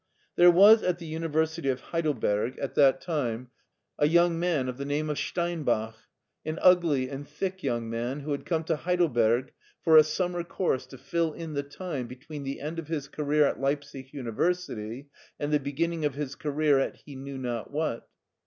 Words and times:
There 0.35 0.49
was 0.49 0.81
at 0.81 0.97
the 0.97 1.05
University 1.05 1.69
of 1.69 1.79
Heidelberg 1.81 2.57
at 2.57 2.73
that 2.73 2.95
88 2.95 2.95
MARTIN 2.95 2.95
SCHt)LER 2.95 3.05
time 3.29 3.47
a 3.99 4.07
young 4.07 4.39
man 4.39 4.67
of 4.67 4.77
the 4.79 4.85
name 4.85 5.11
of 5.11 5.19
Steinbach, 5.19 5.93
an 6.43 6.57
ugly 6.63 7.07
and 7.07 7.27
thick 7.27 7.61
young 7.61 7.87
man 7.87 8.21
who 8.21 8.31
had 8.31 8.43
come 8.43 8.63
to 8.63 8.77
Heidelberg 8.77 9.51
for 9.83 9.97
a 9.97 10.03
summer 10.03 10.43
course 10.43 10.87
to 10.87 10.97
fill 10.97 11.33
in 11.33 11.53
the 11.53 11.61
time 11.61 12.07
between 12.07 12.41
the 12.41 12.61
end 12.61 12.79
of 12.79 12.87
his 12.87 13.07
career 13.07 13.45
at 13.45 13.61
Leipsic 13.61 14.11
University 14.11 15.07
and 15.39 15.53
the 15.53 15.59
beginning 15.59 16.03
of 16.03 16.15
his 16.15 16.33
career 16.33 16.79
at 16.79 16.95
he 17.05 17.15
knew 17.15 17.37
not 17.37 17.69
what. 17.71 18.09